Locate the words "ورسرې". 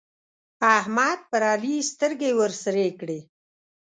2.39-2.87